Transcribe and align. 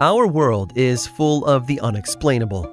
Our 0.00 0.28
world 0.28 0.72
is 0.76 1.08
full 1.08 1.44
of 1.44 1.66
the 1.66 1.80
unexplainable. 1.80 2.72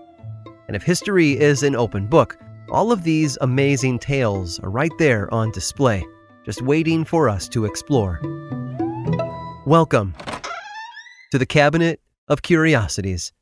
And 0.67 0.75
if 0.75 0.83
history 0.83 1.31
is 1.31 1.63
an 1.63 1.75
open 1.75 2.05
book, 2.05 2.37
all 2.69 2.91
of 2.91 3.01
these 3.01 3.35
amazing 3.41 3.97
tales 3.97 4.59
are 4.59 4.69
right 4.69 4.91
there 4.99 5.33
on 5.33 5.49
display, 5.49 6.05
just 6.45 6.61
waiting 6.61 7.03
for 7.03 7.27
us 7.27 7.49
to 7.49 7.65
explore. 7.65 8.19
Welcome 9.65 10.13
to 11.31 11.39
the 11.39 11.47
Cabinet 11.47 11.99
of 12.27 12.43
Curiosities. 12.43 13.33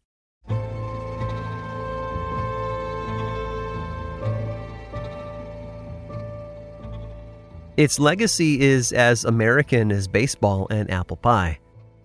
Its 7.75 7.99
legacy 7.99 8.61
is 8.61 8.93
as 8.93 9.25
American 9.25 9.91
as 9.91 10.07
baseball 10.07 10.67
and 10.69 10.89
apple 10.89 11.17
pie. 11.17 11.59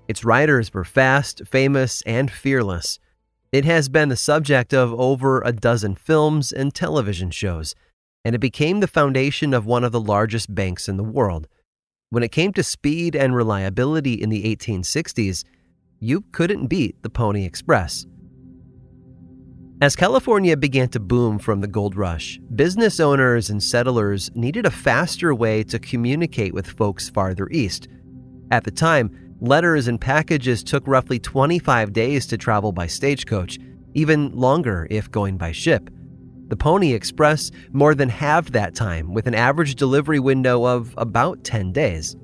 Its 0.08 0.24
writers 0.24 0.72
were 0.72 0.84
fast, 0.84 1.42
famous, 1.46 2.02
and 2.02 2.30
fearless. 2.30 2.98
It 3.52 3.66
has 3.66 3.88
been 3.88 4.08
the 4.08 4.16
subject 4.16 4.72
of 4.72 4.98
over 4.98 5.42
a 5.42 5.52
dozen 5.52 5.94
films 5.94 6.50
and 6.50 6.74
television 6.74 7.30
shows, 7.30 7.74
and 8.24 8.34
it 8.34 8.38
became 8.38 8.80
the 8.80 8.86
foundation 8.86 9.54
of 9.54 9.66
one 9.66 9.84
of 9.84 9.92
the 9.92 10.00
largest 10.00 10.54
banks 10.54 10.88
in 10.88 10.96
the 10.96 11.04
world. 11.04 11.46
When 12.10 12.22
it 12.22 12.32
came 12.32 12.54
to 12.54 12.62
speed 12.62 13.14
and 13.14 13.34
reliability 13.34 14.14
in 14.14 14.30
the 14.30 14.44
1860s, 14.56 15.44
you 16.00 16.22
couldn't 16.32 16.68
beat 16.68 17.02
the 17.02 17.10
Pony 17.10 17.44
Express. 17.44 18.06
As 19.80 19.94
California 19.94 20.56
began 20.56 20.88
to 20.88 21.00
boom 21.00 21.38
from 21.38 21.60
the 21.60 21.68
gold 21.68 21.96
rush, 21.96 22.40
business 22.56 22.98
owners 22.98 23.48
and 23.50 23.62
settlers 23.62 24.30
needed 24.34 24.66
a 24.66 24.70
faster 24.70 25.34
way 25.34 25.62
to 25.64 25.78
communicate 25.78 26.52
with 26.52 26.66
folks 26.66 27.08
farther 27.10 27.48
east. 27.50 27.88
At 28.50 28.64
the 28.64 28.70
time, 28.70 29.27
letters 29.40 29.88
and 29.88 30.00
packages 30.00 30.62
took 30.62 30.86
roughly 30.86 31.18
25 31.18 31.92
days 31.92 32.26
to 32.26 32.38
travel 32.38 32.72
by 32.72 32.86
stagecoach, 32.86 33.58
even 33.94 34.30
longer 34.32 34.86
if 34.90 35.10
going 35.10 35.36
by 35.36 35.52
ship. 35.52 35.90
The 36.48 36.56
Pony 36.56 36.94
Express 36.94 37.50
more 37.72 37.94
than 37.94 38.08
halved 38.08 38.52
that 38.54 38.74
time, 38.74 39.12
with 39.12 39.26
an 39.26 39.34
average 39.34 39.74
delivery 39.74 40.18
window 40.18 40.64
of 40.64 40.94
about 40.96 41.44
10 41.44 41.72
days. 41.72 42.16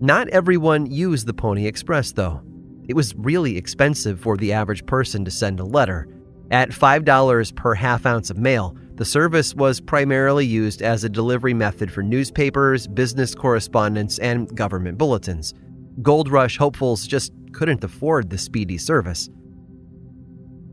Not 0.00 0.28
everyone 0.28 0.86
used 0.86 1.26
the 1.26 1.34
Pony 1.34 1.66
Express, 1.66 2.12
though. 2.12 2.42
It 2.88 2.94
was 2.94 3.14
really 3.14 3.56
expensive 3.56 4.20
for 4.20 4.36
the 4.36 4.52
average 4.52 4.84
person 4.86 5.24
to 5.24 5.30
send 5.30 5.60
a 5.60 5.64
letter. 5.64 6.08
At 6.50 6.70
$5 6.70 7.54
per 7.54 7.74
half 7.74 8.04
ounce 8.04 8.30
of 8.30 8.36
mail, 8.36 8.76
the 9.00 9.06
service 9.06 9.54
was 9.54 9.80
primarily 9.80 10.44
used 10.44 10.82
as 10.82 11.04
a 11.04 11.08
delivery 11.08 11.54
method 11.54 11.90
for 11.90 12.02
newspapers, 12.02 12.86
business 12.86 13.34
correspondence, 13.34 14.18
and 14.18 14.54
government 14.54 14.98
bulletins. 14.98 15.54
Gold 16.02 16.28
Rush 16.28 16.58
hopefuls 16.58 17.06
just 17.06 17.32
couldn't 17.54 17.82
afford 17.82 18.28
the 18.28 18.36
speedy 18.36 18.76
service. 18.76 19.30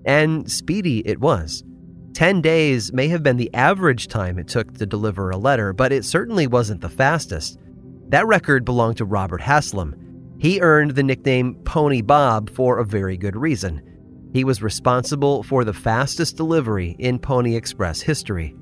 And 0.03 0.51
speedy 0.51 1.07
it 1.07 1.21
was. 1.21 1.63
10 2.15 2.41
days 2.41 2.91
may 2.91 3.07
have 3.07 3.23
been 3.23 3.37
the 3.37 3.53
average 3.53 4.09
time 4.09 4.37
it 4.37 4.49
took 4.49 4.73
to 4.73 4.85
deliver 4.85 5.29
a 5.29 5.37
letter, 5.37 5.71
but 5.71 5.93
it 5.93 6.03
certainly 6.03 6.47
wasn't 6.47 6.81
the 6.81 6.89
fastest. 6.89 7.57
That 8.09 8.27
record 8.27 8.65
belonged 8.65 8.97
to 8.97 9.05
Robert 9.05 9.39
Haslam, 9.39 10.35
he 10.37 10.59
earned 10.59 10.95
the 10.95 11.03
nickname 11.03 11.55
Pony 11.63 12.01
Bob 12.01 12.49
for 12.49 12.79
a 12.79 12.85
very 12.85 13.15
good 13.15 13.37
reason. 13.37 13.81
He 14.33 14.43
was 14.43 14.61
responsible 14.61 15.43
for 15.43 15.63
the 15.63 15.73
fastest 15.73 16.37
delivery 16.37 16.95
in 16.99 17.19
Pony 17.19 17.55
Express 17.55 18.01
history. 18.01 18.55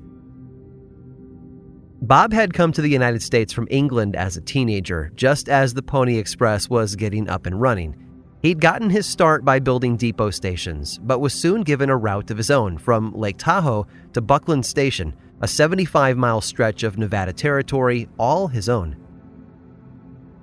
Bob 2.02 2.32
had 2.32 2.54
come 2.54 2.72
to 2.72 2.82
the 2.82 2.90
United 2.90 3.22
States 3.22 3.52
from 3.52 3.66
England 3.70 4.14
as 4.16 4.36
a 4.36 4.40
teenager, 4.40 5.10
just 5.14 5.48
as 5.48 5.74
the 5.74 5.82
Pony 5.82 6.18
Express 6.18 6.68
was 6.68 6.94
getting 6.94 7.28
up 7.28 7.46
and 7.46 7.60
running. 7.60 7.96
He'd 8.42 8.60
gotten 8.60 8.90
his 8.90 9.06
start 9.06 9.44
by 9.44 9.58
building 9.58 9.96
depot 9.96 10.30
stations, 10.30 10.98
but 11.02 11.20
was 11.20 11.34
soon 11.34 11.62
given 11.62 11.90
a 11.90 11.96
route 11.96 12.30
of 12.30 12.36
his 12.36 12.50
own 12.50 12.78
from 12.78 13.12
Lake 13.14 13.38
Tahoe 13.38 13.86
to 14.12 14.20
Buckland 14.20 14.64
Station, 14.64 15.14
a 15.40 15.48
75 15.48 16.16
mile 16.16 16.40
stretch 16.40 16.82
of 16.82 16.98
Nevada 16.98 17.32
territory, 17.32 18.08
all 18.18 18.46
his 18.46 18.68
own. 18.68 18.96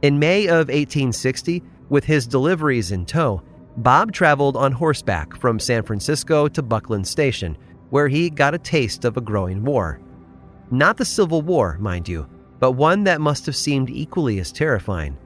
In 0.01 0.19
May 0.19 0.47
of 0.47 0.67
1860, 0.67 1.63
with 1.87 2.03
his 2.03 2.27
deliveries 2.27 2.91
in 2.91 3.05
tow, 3.05 3.41
Bob 3.77 4.11
traveled 4.11 4.55
on 4.55 4.71
horseback 4.71 5.35
from 5.35 5.59
San 5.59 5.81
Francisco 5.81 6.47
to 6.47 6.61
Buckland 6.61 7.07
Station, 7.07 7.57
where 7.89 8.07
he 8.07 8.29
got 8.29 8.53
a 8.53 8.59
taste 8.59 9.03
of 9.03 9.17
a 9.17 9.21
growing 9.21 9.63
war. 9.63 9.99
Not 10.69 10.97
the 10.97 11.05
Civil 11.05 11.41
War, 11.41 11.77
mind 11.79 12.07
you, 12.07 12.27
but 12.59 12.73
one 12.73 13.03
that 13.05 13.21
must 13.21 13.45
have 13.47 13.55
seemed 13.55 13.89
equally 13.89 14.39
as 14.39 14.51
terrifying. 14.51 15.17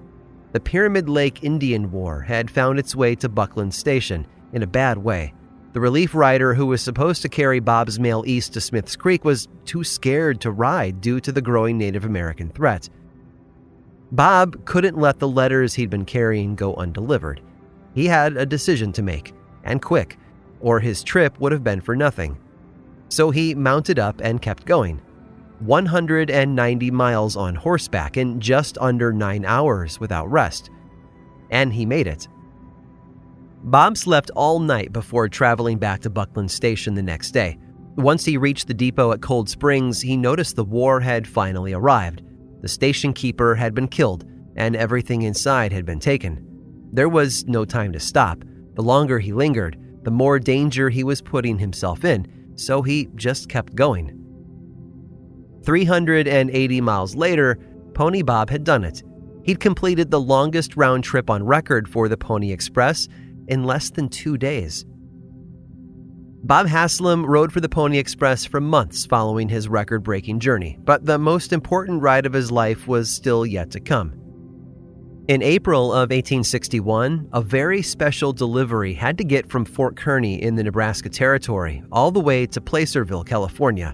The 0.54 0.62
Pyramid 0.62 1.10
Lake 1.10 1.44
Indian 1.44 1.92
War 1.92 2.22
had 2.22 2.50
found 2.50 2.80
its 2.80 2.96
way 2.96 3.16
to 3.16 3.28
Buckland 3.28 3.74
Station 3.74 4.26
in 4.54 4.64
a 4.64 4.68
bad 4.68 4.98
way. 4.98 5.34
The 5.74 5.82
relief 5.82 6.16
rider 6.16 6.54
who 6.54 6.66
was 6.66 6.82
supposed 6.82 7.22
to 7.24 7.30
carry 7.30 7.60
Bob's 7.60 8.00
mail 8.00 8.24
east 8.26 8.54
to 8.54 8.62
Smith's 8.62 8.96
Creek 8.96 9.26
was 9.26 9.50
too 9.66 9.84
scared 9.84 10.40
to 10.42 10.52
ride 10.52 11.02
due 11.02 11.20
to 11.20 11.34
the 11.34 11.42
growing 11.42 11.78
Native 11.78 12.06
American 12.06 12.50
threat. 12.50 12.90
Bob 14.12 14.64
couldn't 14.66 14.98
let 14.98 15.20
the 15.20 15.28
letters 15.28 15.74
he'd 15.74 15.90
been 15.90 16.06
carrying 16.06 16.56
go 16.56 16.74
undelivered. 16.76 17.42
He 17.98 18.06
had 18.06 18.38
a 18.38 18.46
decision 18.46 18.94
to 18.94 19.02
make, 19.02 19.34
and 19.64 19.82
quick, 19.82 20.20
or 20.60 20.80
his 20.80 21.04
trip 21.04 21.40
would 21.40 21.52
have 21.52 21.64
been 21.64 21.82
for 21.82 21.96
nothing. 21.96 22.38
So 23.10 23.32
he 23.32 23.56
mounted 23.56 23.98
up 23.98 24.22
and 24.24 24.40
kept 24.40 24.68
going. 24.68 25.02
190 25.62 26.92
miles 26.92 27.36
on 27.36 27.56
horseback 27.56 28.16
in 28.16 28.40
just 28.40 28.78
under 28.78 29.12
nine 29.12 29.46
hours 29.46 30.00
without 30.00 30.30
rest. 30.30 30.70
And 31.50 31.74
he 31.74 31.88
made 31.88 32.06
it. 32.06 32.28
Bob 33.64 33.98
slept 33.98 34.30
all 34.36 34.60
night 34.60 34.94
before 34.94 35.28
traveling 35.28 35.80
back 35.80 36.02
to 36.02 36.12
Buckland 36.12 36.52
Station 36.52 36.94
the 36.94 37.02
next 37.02 37.32
day. 37.32 37.58
Once 37.96 38.24
he 38.24 38.38
reached 38.38 38.68
the 38.68 38.76
depot 38.76 39.12
at 39.12 39.24
Cold 39.24 39.50
Springs, 39.50 40.00
he 40.02 40.16
noticed 40.16 40.56
the 40.56 40.64
war 40.64 41.00
had 41.00 41.28
finally 41.28 41.74
arrived. 41.74 42.22
The 42.62 42.68
station 42.68 43.12
keeper 43.12 43.56
had 43.56 43.74
been 43.74 43.88
killed, 43.88 44.24
and 44.56 44.76
everything 44.76 45.24
inside 45.24 45.72
had 45.72 45.84
been 45.84 46.00
taken. 46.00 46.47
There 46.92 47.10
was 47.10 47.46
no 47.46 47.66
time 47.66 47.94
to 47.94 48.00
stop. 48.00 48.44
The 48.76 48.84
longer 48.84 49.20
he 49.20 49.34
lingered, 49.34 49.78
the 50.04 50.12
more 50.12 50.40
danger 50.40 50.90
he 50.90 51.04
was 51.04 51.22
putting 51.22 51.60
himself 51.60 52.06
in, 52.06 52.28
so 52.56 52.82
he 52.82 53.10
just 53.16 53.50
kept 53.50 53.76
going. 53.76 54.14
380 55.64 56.82
miles 56.82 57.16
later, 57.16 57.60
Pony 57.94 58.22
Bob 58.22 58.50
had 58.50 58.64
done 58.64 58.84
it. 58.84 59.04
He'd 59.44 59.60
completed 59.60 60.12
the 60.12 60.20
longest 60.20 60.78
round 60.78 61.04
trip 61.04 61.30
on 61.30 61.44
record 61.44 61.90
for 61.90 62.08
the 62.08 62.18
Pony 62.18 62.52
Express 62.52 63.08
in 63.48 63.64
less 63.64 63.90
than 63.90 64.10
two 64.10 64.38
days. 64.38 64.86
Bob 66.44 66.68
Haslam 66.68 67.26
rode 67.26 67.52
for 67.52 67.60
the 67.60 67.68
Pony 67.68 67.98
Express 67.98 68.46
for 68.46 68.62
months 68.62 69.06
following 69.06 69.50
his 69.50 69.68
record 69.68 70.04
breaking 70.04 70.40
journey, 70.40 70.78
but 70.86 71.06
the 71.06 71.18
most 71.18 71.52
important 71.52 72.02
ride 72.02 72.26
of 72.26 72.34
his 72.34 72.52
life 72.52 72.88
was 72.88 73.10
still 73.10 73.46
yet 73.46 73.72
to 73.72 73.80
come. 73.80 74.14
In 75.28 75.42
April 75.42 75.92
of 75.92 76.12
1861, 76.12 77.28
a 77.34 77.42
very 77.42 77.82
special 77.82 78.32
delivery 78.32 78.94
had 78.94 79.18
to 79.18 79.26
get 79.26 79.50
from 79.50 79.66
Fort 79.66 79.98
Kearny 79.98 80.40
in 80.40 80.56
the 80.56 80.64
Nebraska 80.64 81.10
Territory 81.10 81.84
all 81.92 82.12
the 82.12 82.22
way 82.22 82.46
to 82.46 82.62
Placerville, 82.62 83.26
California. 83.26 83.94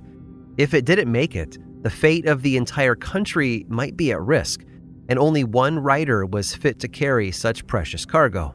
If 0.58 0.76
it 0.76 0.86
didn't 0.86 1.12
make 1.12 1.36
it, 1.36 1.58
the 1.82 1.90
fate 1.90 2.28
of 2.28 2.44
the 2.44 2.56
entire 2.56 2.94
country 2.94 3.66
might 3.68 3.98
be 3.98 4.12
at 4.12 4.22
risk, 4.22 4.64
and 5.10 5.18
only 5.18 5.44
one 5.44 5.80
rider 5.80 6.24
was 6.24 6.54
fit 6.54 6.78
to 6.82 6.88
carry 6.88 7.32
such 7.32 7.66
precious 7.66 8.06
cargo 8.06 8.54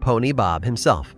Pony 0.00 0.32
Bob 0.32 0.66
himself. 0.66 1.16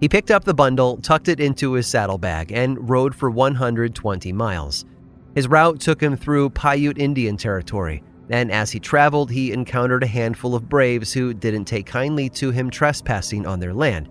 He 0.00 0.08
picked 0.08 0.32
up 0.32 0.42
the 0.42 0.54
bundle, 0.54 0.96
tucked 0.96 1.28
it 1.28 1.38
into 1.38 1.74
his 1.74 1.86
saddlebag, 1.86 2.50
and 2.50 2.90
rode 2.90 3.14
for 3.14 3.30
120 3.30 4.32
miles. 4.32 4.84
His 5.36 5.46
route 5.46 5.78
took 5.78 6.02
him 6.02 6.16
through 6.16 6.50
Paiute 6.50 6.98
Indian 6.98 7.36
territory, 7.36 8.02
and 8.30 8.50
as 8.50 8.70
he 8.70 8.80
traveled, 8.80 9.30
he 9.30 9.52
encountered 9.52 10.02
a 10.02 10.06
handful 10.06 10.54
of 10.54 10.68
braves 10.68 11.12
who 11.12 11.34
didn't 11.34 11.64
take 11.64 11.86
kindly 11.86 12.28
to 12.30 12.50
him 12.50 12.70
trespassing 12.70 13.46
on 13.46 13.60
their 13.60 13.74
land. 13.74 14.08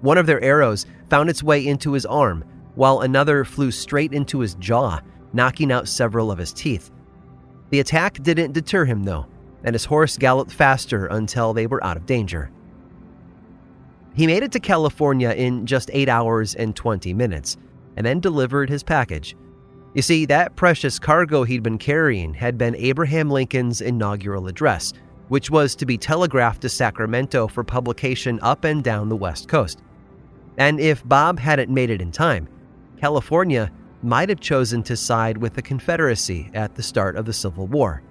One 0.00 0.18
of 0.18 0.26
their 0.26 0.42
arrows 0.42 0.86
found 1.08 1.30
its 1.30 1.42
way 1.42 1.66
into 1.66 1.92
his 1.92 2.06
arm, 2.06 2.44
while 2.74 3.00
another 3.00 3.44
flew 3.44 3.70
straight 3.70 4.12
into 4.12 4.40
his 4.40 4.54
jaw, 4.56 5.00
knocking 5.32 5.72
out 5.72 5.88
several 5.88 6.30
of 6.30 6.38
his 6.38 6.52
teeth. 6.52 6.90
The 7.70 7.80
attack 7.80 8.22
didn't 8.22 8.52
deter 8.52 8.84
him, 8.84 9.04
though, 9.04 9.26
and 9.64 9.74
his 9.74 9.86
horse 9.86 10.18
galloped 10.18 10.52
faster 10.52 11.06
until 11.06 11.52
they 11.52 11.66
were 11.66 11.82
out 11.82 11.96
of 11.96 12.06
danger. 12.06 12.50
He 14.14 14.26
made 14.26 14.42
it 14.42 14.52
to 14.52 14.60
California 14.60 15.30
in 15.30 15.66
just 15.66 15.90
8 15.92 16.08
hours 16.08 16.54
and 16.54 16.76
20 16.76 17.14
minutes, 17.14 17.56
and 17.96 18.06
then 18.06 18.20
delivered 18.20 18.70
his 18.70 18.82
package. 18.82 19.34
You 19.94 20.02
see, 20.02 20.26
that 20.26 20.56
precious 20.56 20.98
cargo 20.98 21.44
he'd 21.44 21.62
been 21.62 21.78
carrying 21.78 22.34
had 22.34 22.58
been 22.58 22.74
Abraham 22.74 23.30
Lincoln's 23.30 23.80
inaugural 23.80 24.48
address, 24.48 24.92
which 25.28 25.50
was 25.50 25.76
to 25.76 25.86
be 25.86 25.96
telegraphed 25.96 26.62
to 26.62 26.68
Sacramento 26.68 27.46
for 27.46 27.62
publication 27.62 28.40
up 28.42 28.64
and 28.64 28.82
down 28.82 29.08
the 29.08 29.16
West 29.16 29.48
Coast. 29.48 29.82
And 30.58 30.80
if 30.80 31.06
Bob 31.08 31.38
hadn't 31.38 31.70
made 31.70 31.90
it 31.90 32.02
in 32.02 32.10
time, 32.10 32.48
California 33.00 33.70
might 34.02 34.28
have 34.28 34.40
chosen 34.40 34.82
to 34.82 34.96
side 34.96 35.38
with 35.38 35.54
the 35.54 35.62
Confederacy 35.62 36.50
at 36.54 36.74
the 36.74 36.82
start 36.82 37.16
of 37.16 37.24
the 37.24 37.32
Civil 37.32 37.68
War. 37.68 38.02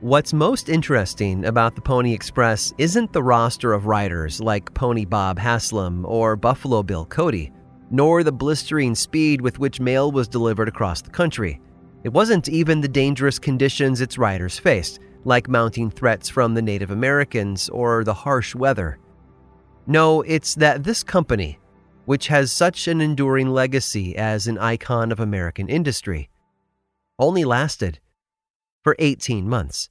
What's 0.00 0.32
most 0.32 0.70
interesting 0.70 1.44
about 1.44 1.74
the 1.74 1.82
Pony 1.82 2.14
Express 2.14 2.72
isn't 2.78 3.12
the 3.12 3.22
roster 3.22 3.74
of 3.74 3.84
riders 3.84 4.40
like 4.40 4.72
Pony 4.72 5.04
Bob 5.04 5.38
Haslam 5.38 6.06
or 6.06 6.36
Buffalo 6.36 6.82
Bill 6.82 7.04
Cody, 7.04 7.52
nor 7.90 8.22
the 8.22 8.32
blistering 8.32 8.94
speed 8.94 9.40
with 9.40 9.58
which 9.58 9.80
mail 9.80 10.12
was 10.12 10.28
delivered 10.28 10.68
across 10.68 11.02
the 11.02 11.10
country. 11.10 11.60
It 12.04 12.12
wasn't 12.12 12.48
even 12.48 12.80
the 12.80 12.88
dangerous 12.88 13.38
conditions 13.38 14.00
its 14.00 14.16
riders 14.16 14.58
faced, 14.58 15.00
like 15.24 15.48
mounting 15.48 15.90
threats 15.90 16.28
from 16.28 16.54
the 16.54 16.62
Native 16.62 16.90
Americans 16.90 17.68
or 17.68 18.04
the 18.04 18.14
harsh 18.14 18.54
weather. 18.54 18.98
No, 19.86 20.22
it's 20.22 20.54
that 20.54 20.84
this 20.84 21.02
company, 21.02 21.58
which 22.04 22.28
has 22.28 22.52
such 22.52 22.88
an 22.88 23.00
enduring 23.00 23.48
legacy 23.48 24.16
as 24.16 24.46
an 24.46 24.56
icon 24.58 25.12
of 25.12 25.20
American 25.20 25.68
industry, 25.68 26.30
only 27.18 27.44
lasted 27.44 28.00
for 28.82 28.96
18 28.98 29.48
months. 29.48 29.90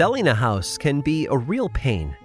Selling 0.00 0.28
a 0.28 0.34
house 0.34 0.78
can 0.78 1.02
be 1.02 1.26
a 1.26 1.36
real 1.36 1.68
pain. 1.68 2.16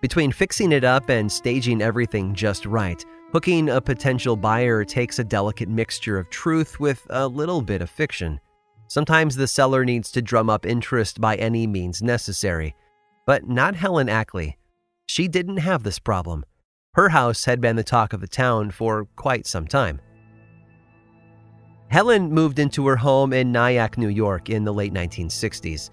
Between 0.00 0.30
fixing 0.30 0.70
it 0.70 0.84
up 0.84 1.10
and 1.10 1.32
staging 1.32 1.82
everything 1.82 2.32
just 2.32 2.64
right, 2.66 3.04
hooking 3.32 3.68
a 3.68 3.80
potential 3.80 4.36
buyer 4.36 4.84
takes 4.84 5.18
a 5.18 5.24
delicate 5.24 5.68
mixture 5.68 6.20
of 6.20 6.30
truth 6.30 6.78
with 6.78 7.04
a 7.10 7.26
little 7.26 7.62
bit 7.62 7.82
of 7.82 7.90
fiction. 7.90 8.38
Sometimes 8.86 9.34
the 9.34 9.48
seller 9.48 9.84
needs 9.84 10.12
to 10.12 10.22
drum 10.22 10.48
up 10.48 10.64
interest 10.64 11.20
by 11.20 11.34
any 11.34 11.66
means 11.66 12.00
necessary. 12.00 12.76
But 13.26 13.48
not 13.48 13.74
Helen 13.74 14.08
Ackley. 14.08 14.56
She 15.08 15.26
didn't 15.26 15.56
have 15.56 15.82
this 15.82 15.98
problem. 15.98 16.44
Her 16.94 17.08
house 17.08 17.44
had 17.44 17.60
been 17.60 17.74
the 17.74 17.82
talk 17.82 18.12
of 18.12 18.20
the 18.20 18.28
town 18.28 18.70
for 18.70 19.08
quite 19.16 19.48
some 19.48 19.66
time. 19.66 20.00
Helen 21.88 22.30
moved 22.30 22.60
into 22.60 22.86
her 22.86 22.96
home 22.96 23.32
in 23.32 23.50
Nyack, 23.50 23.98
New 23.98 24.10
York 24.10 24.48
in 24.48 24.62
the 24.62 24.72
late 24.72 24.94
1960s. 24.94 25.90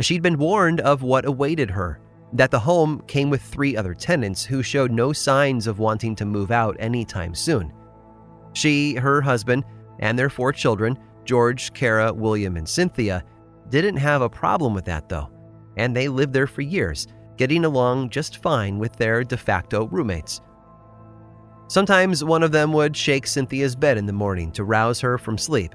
She'd 0.00 0.22
been 0.22 0.38
warned 0.38 0.80
of 0.80 1.02
what 1.02 1.26
awaited 1.26 1.70
her 1.70 2.00
that 2.32 2.50
the 2.50 2.60
home 2.60 3.02
came 3.06 3.28
with 3.28 3.42
three 3.42 3.76
other 3.76 3.92
tenants 3.92 4.44
who 4.44 4.62
showed 4.62 4.92
no 4.92 5.12
signs 5.12 5.66
of 5.66 5.78
wanting 5.78 6.14
to 6.16 6.24
move 6.24 6.50
out 6.50 6.76
anytime 6.78 7.34
soon. 7.34 7.72
She, 8.52 8.94
her 8.94 9.20
husband, 9.20 9.64
and 9.98 10.18
their 10.18 10.30
four 10.30 10.52
children, 10.52 10.98
George, 11.24 11.72
Kara, 11.72 12.12
William, 12.12 12.56
and 12.56 12.68
Cynthia, 12.68 13.24
didn't 13.68 13.96
have 13.96 14.22
a 14.22 14.28
problem 14.28 14.74
with 14.74 14.84
that 14.86 15.08
though, 15.08 15.28
and 15.76 15.94
they 15.94 16.08
lived 16.08 16.32
there 16.32 16.46
for 16.46 16.62
years, 16.62 17.06
getting 17.36 17.64
along 17.64 18.10
just 18.10 18.42
fine 18.42 18.78
with 18.78 18.94
their 18.96 19.22
de 19.24 19.36
facto 19.36 19.86
roommates. 19.88 20.40
Sometimes 21.68 22.24
one 22.24 22.42
of 22.42 22.52
them 22.52 22.72
would 22.72 22.96
shake 22.96 23.26
Cynthia's 23.26 23.76
bed 23.76 23.96
in 23.96 24.06
the 24.06 24.12
morning 24.12 24.50
to 24.52 24.64
rouse 24.64 25.00
her 25.00 25.18
from 25.18 25.38
sleep. 25.38 25.74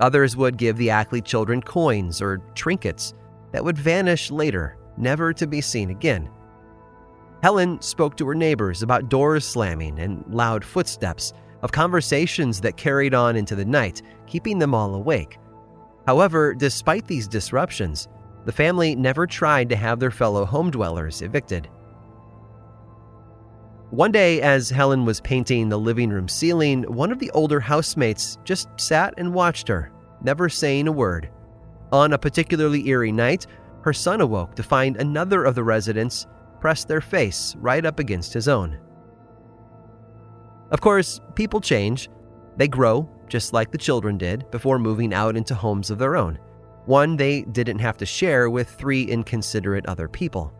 Others 0.00 0.36
would 0.36 0.56
give 0.56 0.76
the 0.76 0.90
Ackley 0.90 1.20
children 1.20 1.60
coins 1.60 2.20
or 2.20 2.38
trinkets 2.54 3.14
that 3.52 3.64
would 3.64 3.78
vanish 3.78 4.30
later, 4.30 4.76
never 4.96 5.32
to 5.32 5.46
be 5.46 5.60
seen 5.60 5.90
again. 5.90 6.30
Helen 7.42 7.80
spoke 7.80 8.16
to 8.16 8.26
her 8.26 8.34
neighbors 8.34 8.82
about 8.82 9.08
doors 9.08 9.44
slamming 9.44 9.98
and 9.98 10.24
loud 10.28 10.64
footsteps, 10.64 11.32
of 11.62 11.72
conversations 11.72 12.60
that 12.60 12.76
carried 12.76 13.14
on 13.14 13.36
into 13.36 13.56
the 13.56 13.64
night, 13.64 14.02
keeping 14.26 14.58
them 14.58 14.74
all 14.74 14.94
awake. 14.94 15.38
However, 16.06 16.54
despite 16.54 17.06
these 17.06 17.28
disruptions, 17.28 18.08
the 18.44 18.52
family 18.52 18.94
never 18.94 19.26
tried 19.26 19.68
to 19.68 19.76
have 19.76 19.98
their 19.98 20.10
fellow 20.10 20.44
home 20.44 20.70
dwellers 20.70 21.22
evicted. 21.22 21.68
One 23.90 24.12
day, 24.12 24.40
as 24.42 24.70
Helen 24.70 25.04
was 25.04 25.20
painting 25.20 25.68
the 25.68 25.78
living 25.78 26.10
room 26.10 26.28
ceiling, 26.28 26.84
one 26.84 27.10
of 27.10 27.18
the 27.18 27.30
older 27.32 27.58
housemates 27.58 28.38
just 28.44 28.68
sat 28.76 29.14
and 29.16 29.34
watched 29.34 29.66
her, 29.68 29.90
never 30.22 30.48
saying 30.48 30.88
a 30.88 30.92
word. 30.92 31.30
On 31.92 32.12
a 32.12 32.18
particularly 32.18 32.86
eerie 32.88 33.12
night, 33.12 33.46
her 33.82 33.92
son 33.92 34.20
awoke 34.20 34.54
to 34.56 34.62
find 34.62 34.96
another 34.96 35.44
of 35.44 35.54
the 35.54 35.64
residents 35.64 36.26
press 36.60 36.84
their 36.84 37.00
face 37.00 37.54
right 37.58 37.84
up 37.84 37.98
against 37.98 38.32
his 38.32 38.48
own. 38.48 38.78
Of 40.70 40.80
course, 40.80 41.20
people 41.34 41.60
change. 41.60 42.10
They 42.56 42.68
grow, 42.68 43.08
just 43.28 43.52
like 43.52 43.70
the 43.70 43.78
children 43.78 44.18
did, 44.18 44.50
before 44.50 44.78
moving 44.78 45.14
out 45.14 45.36
into 45.36 45.54
homes 45.54 45.90
of 45.90 45.98
their 45.98 46.16
own. 46.16 46.38
One 46.84 47.16
they 47.16 47.42
didn't 47.42 47.78
have 47.78 47.96
to 47.98 48.06
share 48.06 48.50
with 48.50 48.68
three 48.68 49.04
inconsiderate 49.04 49.86
other 49.86 50.08
people. 50.08 50.52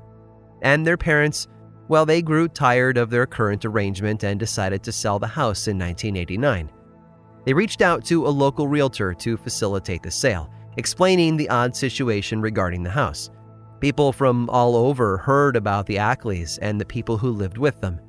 And 0.63 0.87
their 0.87 0.97
parents, 0.97 1.49
well, 1.89 2.07
they 2.07 2.23
grew 2.23 2.49
tired 2.49 2.97
of 2.97 3.11
their 3.11 3.27
current 3.27 3.65
arrangement 3.65 4.25
and 4.25 4.39
decided 4.39 4.83
to 4.85 4.93
sell 4.93 5.19
the 5.19 5.27
house 5.27 5.69
in 5.69 5.79
1989. 5.79 6.71
They 7.45 7.53
reached 7.53 7.83
out 7.83 8.05
to 8.07 8.27
a 8.27 8.29
local 8.29 8.69
realtor 8.69 9.15
to 9.15 9.37
facilitate 9.37 10.03
the 10.03 10.11
sale 10.11 10.51
explaining 10.79 11.37
the 11.37 11.51
odd 11.51 11.77
situation 11.77 12.41
regarding 12.41 12.85
the 12.85 12.91
house. 12.91 13.31
People 13.81 14.13
from 14.13 14.49
all 14.49 14.77
over 14.77 15.19
heard 15.19 15.57
about 15.57 15.87
the 15.87 15.97
Ackleys 15.97 16.59
and 16.63 16.81
the 16.81 16.87
people 16.87 17.19
who 17.19 17.31
lived 17.31 17.59
with 17.59 17.81
them. 17.81 18.01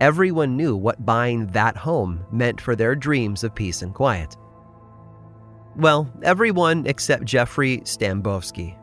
Everyone 0.00 0.56
knew 0.56 0.74
what 0.74 1.04
buying 1.04 1.46
that 1.48 1.76
home 1.76 2.24
meant 2.32 2.60
for 2.60 2.74
their 2.74 2.96
dreams 2.96 3.44
of 3.44 3.54
peace 3.54 3.82
and 3.82 3.94
quiet. 3.94 4.36
Well, 5.76 6.10
everyone 6.22 6.86
except 6.86 7.24
Jeffrey 7.24 7.78
Stambovsky. 7.78 8.76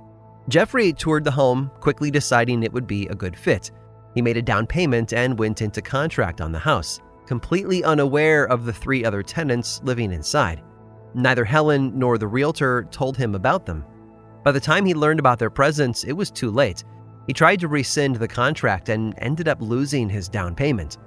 Jeffrey 0.47 0.93
toured 0.93 1.23
the 1.23 1.31
home, 1.31 1.71
quickly 1.79 2.11
deciding 2.11 2.61
it 2.61 2.73
would 2.73 2.87
be 2.87 3.07
a 3.07 3.15
good 3.15 3.35
fit. 3.35 3.71
He 4.13 4.21
made 4.21 4.37
a 4.37 4.41
down 4.41 4.67
payment 4.67 5.13
and 5.13 5.39
went 5.39 5.61
into 5.61 5.81
contract 5.81 6.41
on 6.41 6.51
the 6.51 6.59
house, 6.59 6.99
completely 7.25 7.83
unaware 7.83 8.45
of 8.45 8.65
the 8.65 8.73
three 8.73 9.03
other 9.03 9.23
tenants 9.23 9.81
living 9.83 10.11
inside. 10.11 10.61
Neither 11.13 11.45
Helen 11.45 11.97
nor 11.97 12.17
the 12.17 12.27
realtor 12.27 12.87
told 12.91 13.17
him 13.17 13.35
about 13.35 13.65
them. 13.65 13.85
By 14.43 14.51
the 14.51 14.59
time 14.59 14.85
he 14.85 14.93
learned 14.93 15.19
about 15.19 15.39
their 15.39 15.49
presence, 15.49 16.03
it 16.03 16.13
was 16.13 16.31
too 16.31 16.49
late. 16.49 16.83
He 17.27 17.33
tried 17.33 17.59
to 17.59 17.67
rescind 17.67 18.15
the 18.15 18.27
contract 18.27 18.89
and 18.89 19.13
ended 19.17 19.47
up 19.47 19.61
losing 19.61 20.09
his 20.09 20.27
down 20.27 20.55
payment. 20.55 20.97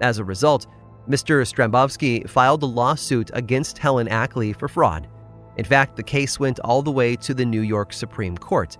As 0.00 0.18
a 0.18 0.24
result, 0.24 0.66
Mr. 1.08 1.42
Strambovsky 1.46 2.28
filed 2.28 2.62
a 2.62 2.66
lawsuit 2.66 3.30
against 3.32 3.78
Helen 3.78 4.08
Ackley 4.08 4.52
for 4.52 4.68
fraud. 4.68 5.08
In 5.56 5.64
fact, 5.64 5.96
the 5.96 6.02
case 6.02 6.38
went 6.38 6.60
all 6.60 6.82
the 6.82 6.90
way 6.90 7.16
to 7.16 7.32
the 7.32 7.44
New 7.44 7.62
York 7.62 7.92
Supreme 7.92 8.36
Court. 8.36 8.76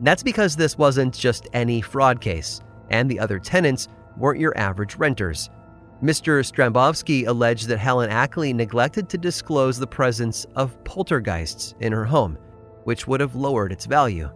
That's 0.00 0.22
because 0.22 0.54
this 0.54 0.78
wasn't 0.78 1.14
just 1.14 1.48
any 1.52 1.80
fraud 1.80 2.20
case, 2.20 2.60
and 2.90 3.10
the 3.10 3.18
other 3.18 3.38
tenants 3.38 3.88
weren't 4.16 4.40
your 4.40 4.56
average 4.56 4.96
renters. 4.96 5.50
Mr. 6.04 6.44
Strambovsky 6.44 7.26
alleged 7.26 7.66
that 7.66 7.78
Helen 7.78 8.10
Ackley 8.10 8.52
neglected 8.52 9.08
to 9.08 9.16
disclose 9.16 9.78
the 9.78 9.86
presence 9.86 10.44
of 10.54 10.84
poltergeists 10.84 11.74
in 11.80 11.94
her 11.94 12.04
home, 12.04 12.36
which 12.82 13.06
would 13.06 13.20
have 13.20 13.34
lowered 13.34 13.72
its 13.72 13.86
value. 13.86 14.30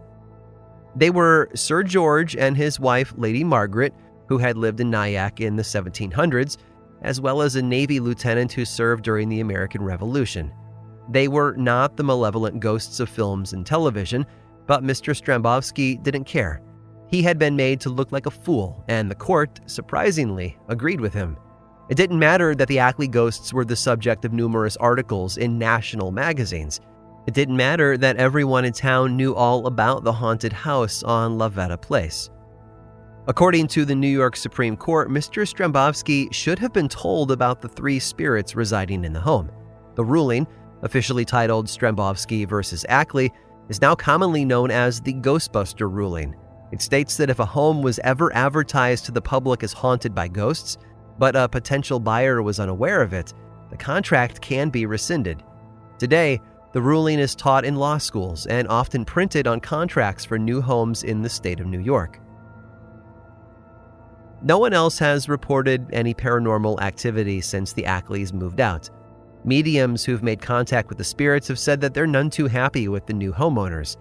They 0.95 1.11
were 1.11 1.47
Sir 1.53 1.83
George 1.83 2.35
and 2.35 2.57
his 2.57 2.79
wife, 2.79 3.13
Lady 3.17 3.43
Margaret, 3.43 3.93
who 4.27 4.39
had 4.39 4.57
lived 4.57 4.79
in 4.79 4.89
Nyack 4.89 5.41
in 5.41 5.57
the 5.57 5.61
1700s, 5.61 6.57
as 7.03 7.21
well 7.21 7.39
as 7.39 7.55
a 7.55 7.61
Navy 7.61 7.99
lieutenant 7.99 8.51
who 8.51 8.65
served 8.65 9.03
during 9.03 9.29
the 9.29 9.41
American 9.41 9.83
Revolution. 9.83 10.51
They 11.11 11.27
were 11.27 11.53
not 11.55 11.97
the 11.97 12.03
malevolent 12.03 12.59
ghosts 12.59 12.99
of 12.99 13.09
films 13.09 13.53
and 13.53 13.63
television, 13.63 14.25
but 14.65 14.83
Mr. 14.83 15.15
Strambovsky 15.15 16.01
didn't 16.01 16.23
care. 16.23 16.63
He 17.09 17.21
had 17.21 17.37
been 17.37 17.55
made 17.55 17.79
to 17.81 17.89
look 17.91 18.11
like 18.11 18.25
a 18.25 18.31
fool, 18.31 18.83
and 18.87 19.07
the 19.07 19.13
court, 19.13 19.59
surprisingly, 19.67 20.57
agreed 20.67 20.99
with 20.99 21.13
him. 21.13 21.37
It 21.89 21.95
didn't 21.95 22.19
matter 22.19 22.53
that 22.53 22.67
the 22.67 22.79
Ackley 22.79 23.07
ghosts 23.07 23.51
were 23.51 23.65
the 23.65 23.75
subject 23.75 24.23
of 24.23 24.31
numerous 24.31 24.77
articles 24.77 25.37
in 25.37 25.57
national 25.57 26.11
magazines. 26.11 26.79
It 27.25 27.33
didn't 27.33 27.57
matter 27.57 27.97
that 27.97 28.17
everyone 28.17 28.63
in 28.63 28.73
town 28.73 29.17
knew 29.17 29.33
all 29.33 29.65
about 29.65 30.03
the 30.03 30.13
haunted 30.13 30.53
house 30.53 31.01
on 31.01 31.37
LaVeta 31.37 31.81
Place. 31.81 32.29
According 33.27 33.67
to 33.69 33.85
the 33.85 33.95
New 33.95 34.07
York 34.07 34.35
Supreme 34.35 34.77
Court, 34.77 35.09
Mr. 35.09 35.47
Strambovsky 35.47 36.31
should 36.33 36.59
have 36.59 36.73
been 36.73 36.89
told 36.89 37.31
about 37.31 37.61
the 37.61 37.67
three 37.67 37.99
spirits 37.99 38.55
residing 38.55 39.03
in 39.03 39.13
the 39.13 39.19
home. 39.19 39.51
The 39.95 40.03
ruling, 40.03 40.47
officially 40.83 41.25
titled 41.25 41.67
Strambovsky 41.67 42.47
versus 42.47 42.85
Ackley, 42.87 43.31
is 43.67 43.81
now 43.81 43.95
commonly 43.95 44.45
known 44.45 44.71
as 44.71 45.01
the 45.01 45.13
Ghostbuster 45.13 45.91
ruling. 45.91 46.35
It 46.71 46.81
states 46.81 47.17
that 47.17 47.29
if 47.29 47.39
a 47.39 47.45
home 47.45 47.81
was 47.81 47.99
ever 47.99 48.33
advertised 48.35 49.05
to 49.05 49.11
the 49.11 49.21
public 49.21 49.63
as 49.63 49.73
haunted 49.73 50.13
by 50.15 50.27
ghosts, 50.27 50.77
but 51.19 51.35
a 51.35 51.47
potential 51.47 51.99
buyer 51.99 52.41
was 52.41 52.59
unaware 52.59 53.01
of 53.03 53.13
it, 53.13 53.33
the 53.69 53.77
contract 53.77 54.41
can 54.41 54.69
be 54.69 54.87
rescinded. 54.87 55.43
Today, 55.99 56.41
the 56.71 56.81
ruling 56.81 57.19
is 57.19 57.35
taught 57.35 57.65
in 57.65 57.75
law 57.75 57.97
schools 57.97 58.45
and 58.45 58.67
often 58.67 59.05
printed 59.05 59.45
on 59.45 59.59
contracts 59.59 60.25
for 60.25 60.39
new 60.39 60.61
homes 60.61 61.03
in 61.03 61.21
the 61.21 61.29
state 61.29 61.59
of 61.59 61.67
New 61.67 61.79
York. 61.79 62.19
No 64.41 64.57
one 64.57 64.73
else 64.73 64.97
has 64.99 65.27
reported 65.27 65.85
any 65.91 66.13
paranormal 66.13 66.79
activity 66.81 67.41
since 67.41 67.73
the 67.73 67.83
Ackleys 67.83 68.31
moved 68.31 68.61
out. 68.61 68.89
Mediums 69.43 70.05
who've 70.05 70.23
made 70.23 70.41
contact 70.41 70.89
with 70.89 70.97
the 70.97 71.03
spirits 71.03 71.47
have 71.49 71.59
said 71.59 71.81
that 71.81 71.93
they're 71.93 72.07
none 72.07 72.29
too 72.29 72.47
happy 72.47 72.87
with 72.87 73.05
the 73.05 73.13
new 73.13 73.33
homeowners. 73.33 73.97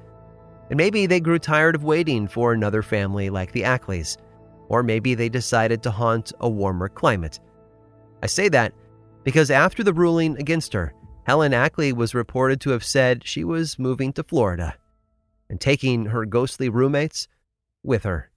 And 0.70 0.76
maybe 0.76 1.06
they 1.06 1.20
grew 1.20 1.38
tired 1.38 1.74
of 1.74 1.84
waiting 1.84 2.28
for 2.28 2.52
another 2.52 2.82
family 2.82 3.30
like 3.30 3.52
the 3.52 3.62
Ackleys. 3.62 4.16
Or 4.68 4.82
maybe 4.82 5.14
they 5.14 5.28
decided 5.28 5.82
to 5.82 5.90
haunt 5.90 6.32
a 6.40 6.48
warmer 6.48 6.88
climate. 6.88 7.40
I 8.22 8.26
say 8.26 8.48
that 8.50 8.72
because 9.24 9.50
after 9.50 9.82
the 9.82 9.92
ruling 9.92 10.38
against 10.38 10.72
her, 10.72 10.94
Helen 11.24 11.52
Ackley 11.52 11.92
was 11.92 12.14
reported 12.14 12.60
to 12.62 12.70
have 12.70 12.84
said 12.84 13.26
she 13.26 13.44
was 13.44 13.78
moving 13.78 14.12
to 14.14 14.22
Florida 14.22 14.74
and 15.50 15.60
taking 15.60 16.06
her 16.06 16.24
ghostly 16.24 16.68
roommates 16.68 17.28
with 17.82 18.04
her. 18.04 18.30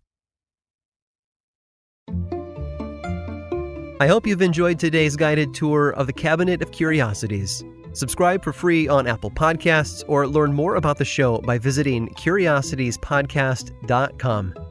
I 4.02 4.08
hope 4.08 4.26
you've 4.26 4.42
enjoyed 4.42 4.80
today's 4.80 5.16
guided 5.16 5.54
tour 5.54 5.92
of 5.92 6.08
the 6.08 6.14
Cabinet 6.14 6.64
of 6.64 6.72
Curiosities. 6.72 7.64
Subscribe 7.94 8.44
for 8.44 8.52
free 8.52 8.88
on 8.88 9.06
Apple 9.06 9.30
Podcasts 9.30 10.04
or 10.08 10.28
learn 10.28 10.54
more 10.54 10.76
about 10.76 10.98
the 10.98 11.06
show 11.06 11.40
by 11.40 11.58
visiting 11.58 12.08
curiositiespodcast.com. 12.16 14.71